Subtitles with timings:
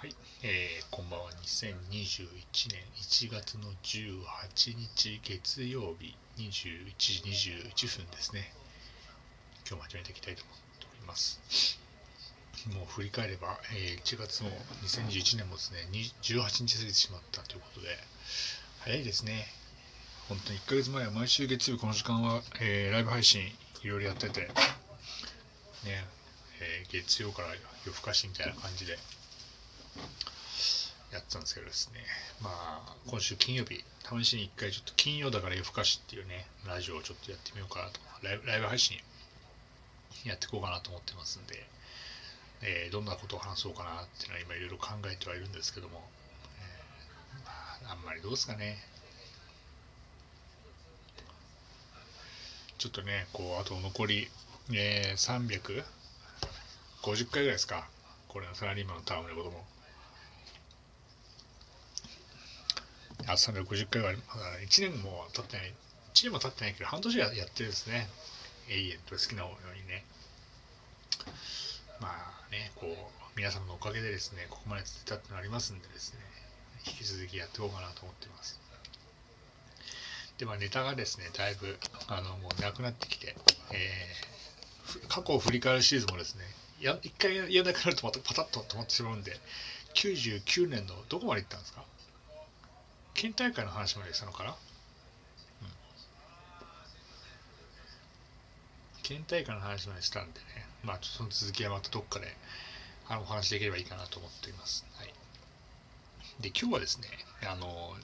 [0.00, 1.32] はい、えー、こんばんは。
[1.42, 8.52] 2021年1月の18日月曜日21時21分ですね。
[9.68, 11.40] 今日も始めていきたいと思っております。
[12.76, 14.50] もう振り返れば、えー1月の
[14.86, 17.88] 2021年もですね、18日過ぎてしまったということで、
[18.84, 19.48] 早いですね。
[20.28, 23.42] 本当に1ヶ月前は毎週月曜日この時間は、えーライブ配信
[23.82, 24.46] いろいろやってて、ね、
[26.60, 27.48] えー月曜から
[27.84, 28.96] 夜更かしみたいな感じで
[31.12, 32.00] やってたんですけどですね、
[32.42, 38.98] まあ、今週金曜日、試しに一回ちょっと金曜だから夜更かしっていうね、ラジオをちょっとやってみようかなと、ライブライブ配信
[40.24, 41.66] やっていこうかなと思ってますんで、
[42.62, 46.02] えーどんなことを話そうかなっていうのは今いろいろ考えてはいるんですけども、
[46.58, 47.44] えー
[47.86, 48.76] まあ、あんまりどうですかね。
[52.78, 54.28] ちょっとね、こう、あと残り、
[54.72, 55.82] えー、
[57.02, 57.88] 350回ぐらいですか。
[58.28, 59.66] これのサラリーマンのタームのことも。
[63.28, 65.74] あ350回は、まだ1年も経ってない、
[66.14, 68.08] 1年も経ってないけど、半年はやってるですね。
[68.68, 70.04] 永遠と好きなようにね。
[72.00, 76.20] まあね、こう、皆様のおかげでですね、ここまで続いたってのありますんでですね、
[76.86, 78.58] 引き続きやっていこうかなと思ってます。
[80.38, 83.36] で、まあネタがですね、だいぶ、あの、もうなくなってきて、
[83.72, 84.38] えー
[85.08, 86.44] 過去を振り返るシリーズンもですね、
[86.80, 89.38] や一回やらなくなるとまたパタッと止まってしまうんで、
[89.94, 91.84] 99年のどこまで行ったんですか？
[93.18, 94.56] 県大会の話までしたのかな、うん、
[99.02, 100.44] 県大会の話までしたんでね、
[100.84, 102.26] まあ、その続きはまたどっかで
[103.08, 104.86] あのお話できればいいかなと思っています。
[104.96, 105.12] はい、
[106.40, 107.08] で、今日はですね、
[107.50, 107.96] あの、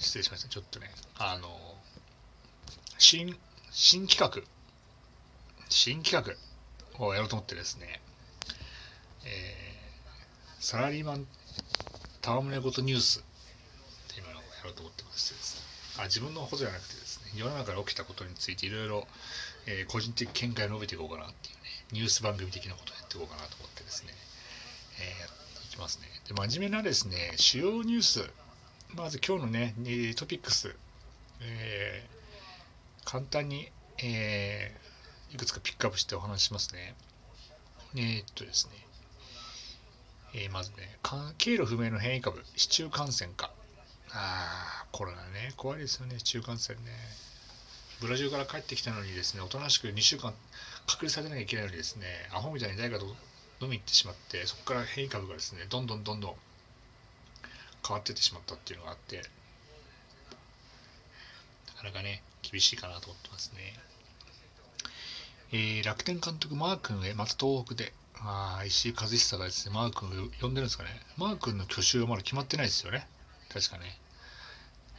[0.00, 1.48] 失礼しました、ちょっとね、あの、
[2.98, 3.38] 新、
[3.70, 4.42] 新企画、
[5.68, 6.36] 新企
[6.98, 8.00] 画をやろうと思ってですね、
[9.24, 9.66] えー
[10.58, 11.26] サラリーマン
[12.24, 13.25] 戯れごとニュース
[14.66, 19.06] ろうと思ってましてですねあ自分のことじゃなくてですね世の中で起きたことについていろいろ
[19.88, 21.60] 個人的見解を述べていこうかなっていうね
[21.92, 24.12] ニュース番組的なことをやっていこうかなと思ってですね、
[25.00, 28.30] えーやっていきますねで真面目なですね主要ニュース
[28.94, 29.74] まず今日のね
[30.16, 30.74] トピックス、
[31.40, 32.16] えー
[33.08, 33.70] 簡単に、
[34.02, 36.94] えーいくつかピックアップしてお話しますね
[37.94, 38.86] えーっとですね
[40.38, 40.98] えまずね、
[41.38, 43.50] 経路不明の変異株、市中感染か。
[44.18, 46.84] ああ、コロナね、怖いですよね、中感染ね。
[48.00, 50.32] ブラジルから帰ってきたのにですね、おとなしく2週間
[50.86, 53.04] 隔離されなきゃいけないのにですね、アホみたいに誰かと
[53.60, 56.34] 飲み行ってしまって、そこから変異株がですね、どんどんどんどん
[57.86, 59.22] 変わってってしまったっていうのがあって、な
[61.74, 63.78] かなかね、厳しいかなと思ってますね。
[65.52, 70.88] えー楽天監督、マー君へ、また東北で、あ石井和久がですね、マー君を呼んでるんですかね。
[71.18, 73.06] マー君の去就はまだ決まってないですよね。
[73.52, 73.98] 確かね。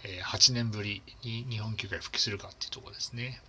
[0.03, 3.41] え8年ぶりに日本球界復帰するかっていうところですね。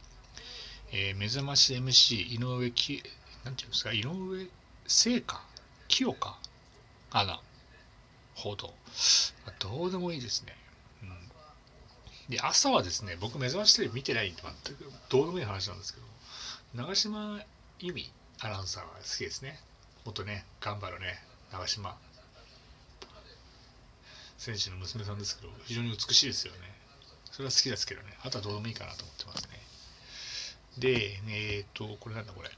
[0.92, 3.02] えー目覚まし MC、井上き、
[3.44, 4.46] なんていうんですか、井上
[4.86, 5.42] 聖華、
[5.88, 6.38] 清香
[7.10, 7.40] アナ、
[8.34, 8.72] 報道。
[9.58, 10.56] どうでもいいですね。
[11.02, 11.28] うん、
[12.28, 16.06] で、朝はですね、僕、目覚ましテレビ見てないんで、全くどうでもいい話なんですけど、
[16.74, 17.42] 長島
[17.80, 18.10] 由美
[18.40, 19.60] アナウンサーが好きですね。
[20.04, 21.22] 元ね、頑張るね、
[21.52, 21.98] 長島
[24.38, 26.58] 選手の娘さんですけど、非常に美しいですよね。
[27.30, 29.60] それは好きですけどね、あとはどうでもいいかなと思ってますね。
[30.78, 32.50] で、えっ、と、これなんだこれ。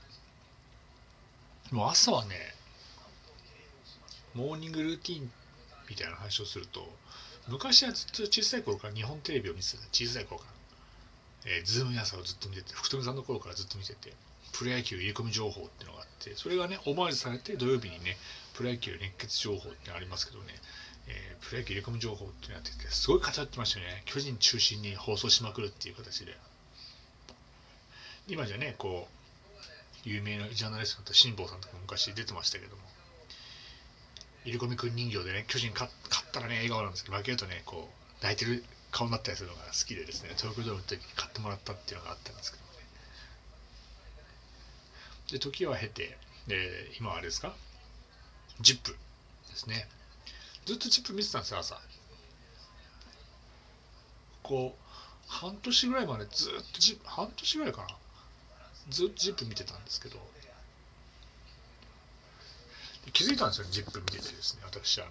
[1.72, 2.54] もう朝はね、
[4.34, 5.32] モーニングルーティン
[5.88, 6.88] みたいな話をすると、
[7.48, 10.52] 昔はずっと小さい頃から日本テレビを見てた、小さい頃から。
[11.46, 14.12] えーズーム朝をずっと見てて、福富さんの頃からずっと見てて、
[14.52, 18.18] プロ野球入れ込み情報っていうのがあって、それがね、オマージュされて土曜日にね、
[18.52, 20.54] プロ野球熱血情報ってありますけどね、
[21.10, 24.02] えープロ野球入れ込み情報っていうのやってて、すごい語ってましたよね。
[24.04, 26.36] 巨人中心に放送しまくるっていう形で。
[28.28, 32.82] 今じゃね、こう、有名なジャーナリストだった辛坊さんとか昔出てましたけども、
[34.44, 37.90] 入れ込み君人形でね、巨人勝ったらね、笑顔なんですけど、負けるとね、こ
[38.20, 42.70] う、泣いてる顔になったりするのが好きでですね、東京ドームの時に買ってもらったっていうのがあったんですけどね。
[45.32, 46.16] で、時は経て、
[46.46, 47.54] で、今はあれですか
[48.62, 49.88] ?ZIP ですね。
[50.70, 51.80] ずっと ZIP 見てたんですよ、朝。
[54.44, 57.88] こう、半年ぐらいまでずっと ZIP、半年ぐらいかな。
[58.88, 60.18] ずっと ZIP 見てたんですけど、
[63.12, 65.10] 気づいたんですよ、ZIP 見ててですね、私、あの、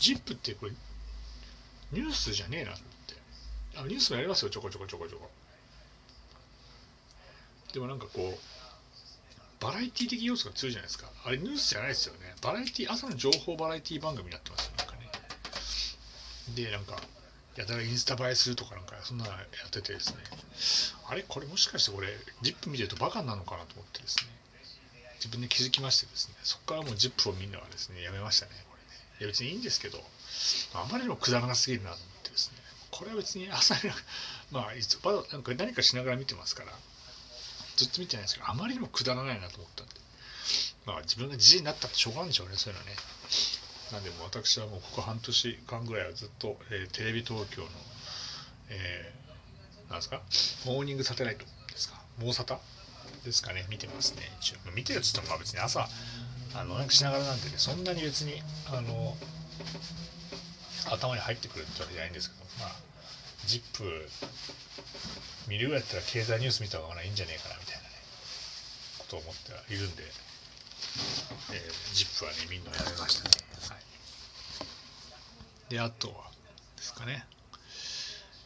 [0.00, 0.72] ZIP ってこれ、
[1.92, 2.82] ニュースじゃねえなって。
[3.76, 5.30] あニュースもやりますよ、ちょこちょこちょこちょこ。
[7.72, 8.49] でもなんかこう、
[9.60, 11.06] バラエティ的要素が強いじゃないですか。
[11.24, 12.34] あれニュースじゃないですよね。
[12.42, 15.10] バラエティ朝の情報バラエティ番組になってますよなんかね。
[16.56, 16.96] でなんか
[17.56, 19.32] やたらインスタ映えするとかなんかそんなや
[19.66, 20.22] っててですね。
[21.08, 22.08] あれこれもしかして俺
[22.42, 24.24] ZIP 見てるとバカなのかなと思ってですね。
[25.16, 26.34] 自分で気づきましてですね。
[26.42, 28.88] そこからもう ZIP を見るのはですねやめましたねこれね。
[29.20, 29.98] いや別にいいんですけど
[30.72, 32.56] あまりにもくだらなすぎるなと思ってですね。
[32.90, 33.92] これは別に朝に
[34.50, 36.72] まあいつなんか何かしながら見てますから
[37.80, 39.94] ずっと見てないんですけどあまりにもくだらないなと思ったんで。
[40.86, 42.96] まあ自分がじじいになったってしょうがないんでしょうねそういうのはね。
[43.92, 47.68] なんでも私はもうここ半年間ぐらいはずっと、えーテレビ東京の、
[48.70, 50.20] えーなんですか？
[50.66, 52.00] モーニングサテライトですか？
[52.18, 52.60] モーサタ？
[53.24, 53.66] ですかね。
[53.68, 54.56] 見てますね一応。
[54.74, 55.88] 見てるっつってもまあ別に朝
[56.54, 58.42] あのなんかしながらなんでねそんなに別に
[58.72, 59.16] あの
[60.90, 62.70] 頭に入ってくるってわけじゃないんですけどまあ
[63.46, 64.08] ZIP
[65.50, 67.88] 見るぐらいだったら経済ニュース見た方がいいんじゃねえかなみたいなね。
[68.98, 70.04] ことを思ってはいるんで、
[71.50, 73.34] えー、ZIP はね見るのやめましたね。
[73.68, 73.82] はい。
[75.74, 76.30] であとは
[76.76, 77.26] ですかね。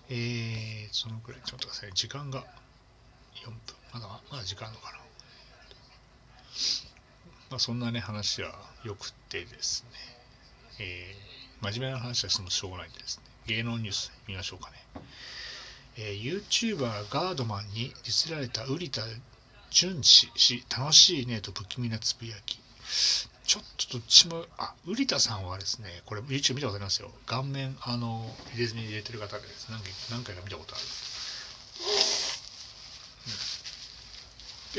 [0.08, 1.92] えー、そのくらいちょっと待ってください。
[1.92, 2.40] 時間が
[3.44, 3.60] 4分。
[3.92, 4.98] まだまだ時間あるのかな。
[7.50, 9.98] まあそんなね話はよくてですね。
[10.80, 13.24] えー、真面目な話はしてもしょうがないんでですね。
[13.46, 14.82] 芸能ニュース見ましょうかね。
[15.96, 16.78] えー、YouTuber
[17.10, 19.02] ガードマンにディスられた瓜田
[19.70, 22.58] 淳氏氏楽しいねと不気味なつぶやき。
[23.46, 26.02] ちょっとどっちもあ瓜田さんはですね。
[26.06, 27.10] これ YouTube 見たことありますよ。
[27.26, 29.68] 顔面あの入れ墨に入れてる方でです。
[29.70, 30.86] 何回何回か見たことある、う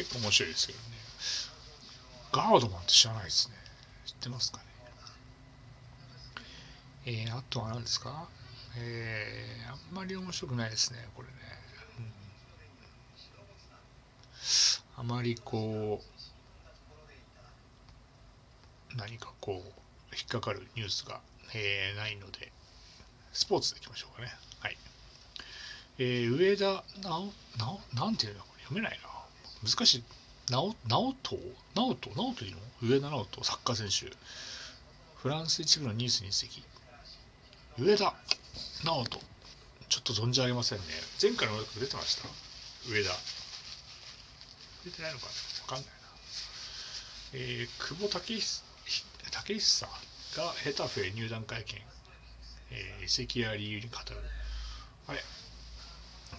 [0.02, 0.86] ん、結構面白いですけどね。
[2.32, 3.56] ガードマンって知らないですね。
[4.06, 4.64] 知ってますかね？
[7.06, 8.28] えー、あとは何ですか？
[8.78, 11.34] えー、あんまり面白くないですね、これね。
[14.98, 16.02] うん、あまりこ
[18.94, 21.22] う、何かこう、引っかかるニュースが、
[21.54, 22.52] えー、ないので、
[23.34, 24.34] スポーツでいきましょうかね。
[24.60, 24.78] はい。
[25.98, 29.10] えー、上田直、直、なお、なんていうのこれ読めないな。
[29.70, 30.04] 難しい。
[30.50, 31.38] 直、直人
[31.74, 32.60] 直人直人いいの？
[32.82, 34.16] 上田直人、サッカー選手。
[35.18, 36.64] フランス一部のニースに移籍。
[37.78, 38.14] 上田
[38.84, 39.20] 直人。
[39.88, 40.86] ちょっと存じ上げませんね。
[41.22, 42.28] 前回の出てました？
[42.90, 43.12] 上田。
[44.84, 45.32] 出てないのかな？
[45.64, 45.92] わかんないな。
[47.34, 49.90] えー、久保建英さん
[50.38, 51.80] がヘタフェ入団会見、
[52.72, 54.18] えー、移籍や理由に語る。
[55.08, 55.20] あれ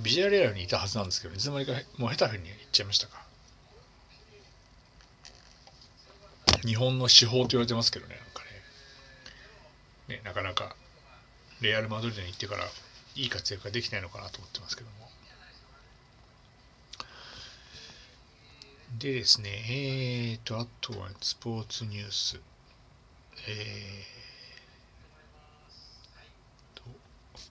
[0.01, 3.25] ビジュアルエアにいたはずなんですけどいつの間にかもうヘタフェに行っちゃいましたか。
[6.65, 8.43] 日本の司法と言われてますけどねなんか
[10.09, 10.17] ね。
[10.17, 10.75] ねなかなか
[11.61, 12.65] レアル・マドリードに行ってから
[13.15, 14.97] いい活躍ができないのかなと思ってますけども。
[18.99, 22.41] でですね、えーと、あとはスポーツニュース。
[23.49, 26.83] えーと、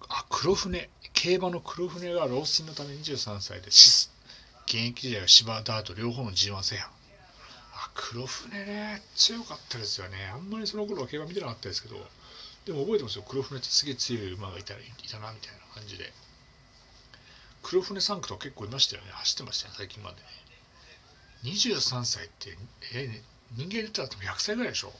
[0.09, 0.89] あ、黒船。
[1.13, 4.11] 競馬の黒船が老衰のため23歳で死す。
[4.65, 6.91] 現役時代は芝ダート両方の G1 制覇。
[7.73, 10.31] あ、黒船ね、強かったですよね。
[10.33, 11.97] あんまりその頃は競馬見てなかったですけど、
[12.65, 13.23] でも覚えてますよ。
[13.27, 16.11] 黒船ってすげえ強い馬がいたらいたなみたいな感じで。
[17.61, 19.11] 黒船3区とか結構いましたよね。
[19.11, 20.17] 走ってましたね最近まで。
[20.17, 20.23] ね
[21.43, 22.57] 23歳って
[22.93, 24.93] えー、人間で言ったら100歳ぐらいでしょ。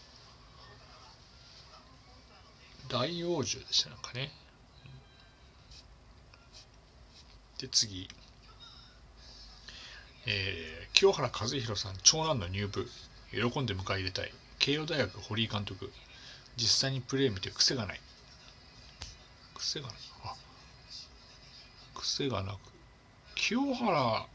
[2.87, 4.31] 大王獣でしたなんかね。
[7.57, 8.07] で次。
[10.27, 12.87] えー、清原和博さん長男の入部。
[13.31, 14.31] 喜んで迎え入れたい。
[14.59, 15.91] 慶応大学堀井監督。
[16.57, 18.01] 実際にプレー見て癖がない。
[19.55, 19.95] 癖がない。
[20.23, 20.35] あ。
[21.95, 22.57] 癖がなく。
[23.35, 24.25] 清原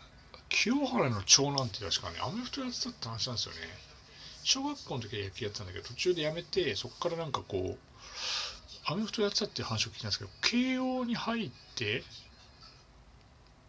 [0.51, 3.61] 清原の長男って確かねアメフトやってたって話なんですよね。
[4.43, 7.79] 小学校の時は野球やってたんだけど途中でやめてそこからなんかこう
[8.87, 12.03] アメフトやってたって話を聞いたんですけど慶応に入って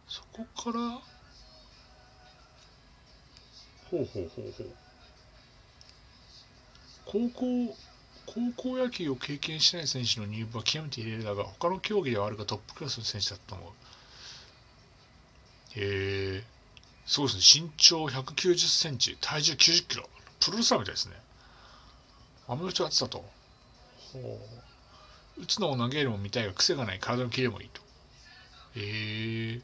[0.08, 1.01] そこから
[3.91, 4.67] ほうほうほうほう。
[7.05, 7.75] 高校
[8.33, 13.67] 高校野球を経験してない選手の入部は極めて異例だが他の競技ではあるがトップクラスの選手だと思う
[15.79, 16.43] へえ
[17.05, 17.65] そうですね。
[17.67, 20.09] 身長190センチ体重90キロ。
[20.39, 21.15] プロレスラーみたいですね。
[22.47, 23.25] アメフトやってたと。
[24.13, 24.39] ほ
[25.38, 25.41] う。
[25.41, 27.81] 打つのも投げるのも見たいが癖がない体のキレもいいと。
[28.75, 29.61] へえ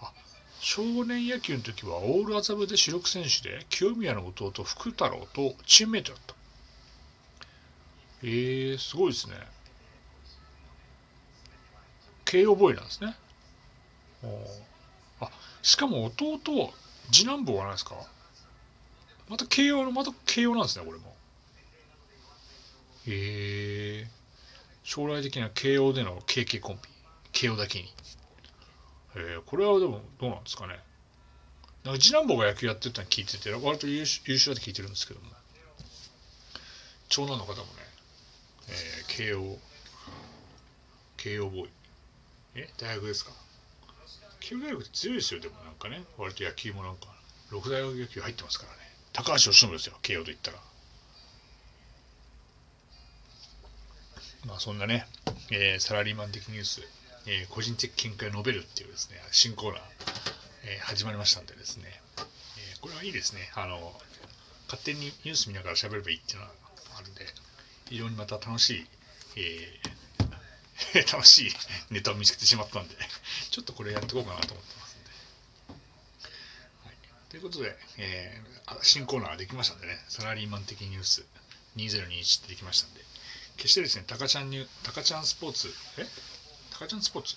[0.00, 0.12] あ
[0.60, 6.34] 少年野球の時はオール麻布で主力選手で清宮の弟福太郎とチームメイトだった。
[8.22, 9.36] えー、すごいですね。
[12.24, 13.16] 慶応ボーイなんですね。
[15.20, 15.30] あ、
[15.62, 16.72] しかも弟、
[17.10, 17.94] 次男坊は何ですか？
[19.28, 21.14] また慶応のまた慶応なんですねこれも。
[23.06, 24.06] へえ
[24.82, 26.80] 将来的な慶応での KK コンビ
[27.32, 27.92] 慶応だけに。
[29.16, 30.80] えー、これはでもどうなんですかね。
[31.84, 35.26] なんか次男坊が野球やってたの聞いてて割と優秀優秀だって聞いてるんですけども
[37.08, 37.64] 長男の方もね、
[38.70, 39.58] えー、慶応
[41.16, 41.70] 慶応ボーイ。
[42.54, 42.68] え？
[42.78, 43.32] 大学ですか？
[44.40, 46.02] 慶応大学強いですよでもなんかね。
[46.16, 47.08] 割と野球もなんか
[47.50, 48.78] 六大学野球入ってますからね。
[49.12, 50.58] 高橋由伸ですよ慶応と言ったら。
[54.46, 55.06] まあそんなね、
[55.50, 56.80] えー、サラリーマン的ニュース、
[57.26, 59.80] えー、個人的見解を述べるっていうですね新コーナー、
[60.64, 61.84] えー、始まりましたんでですね、
[62.16, 62.22] え
[62.80, 63.50] これはいいですね。
[63.56, 63.92] あの
[64.66, 66.52] 勝手にニュース見ながら喋ればいいっていうのは
[67.88, 68.86] 非常にまた楽しい、
[69.36, 69.80] え
[71.12, 71.52] 楽しい
[71.90, 72.94] ネタを見つけてしまったんで
[73.50, 75.10] ちょっとこれやっていこうかなと思ってますんで。
[76.84, 76.96] はい、
[77.30, 78.42] ということで、え
[78.82, 81.24] 新コーナーができましたんでねサラリーマン的ニュース
[81.76, 83.08] 2021ってできましたんで
[83.58, 85.68] 決してですね、タカちゃんに、タカちゃんスポーツ、
[85.98, 86.06] え？
[86.70, 87.34] タカちゃんスポーツ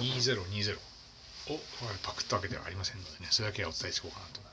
[0.00, 0.78] ?2020
[1.52, 1.60] を
[2.02, 4.47] パクったわけではありませんのでね、それだけはお伝えしていこうかなと。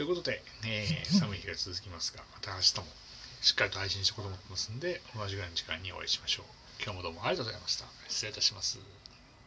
[0.00, 2.84] ということで、えー、寒い日が続きますが、また明日も
[3.42, 6.82] しっかりと配信していこうと思ってますんで、同じぐらいの時間にお会いしましょう。
[6.82, 7.84] 今日もどうもありがとうございました。
[8.08, 8.78] 失礼いたします。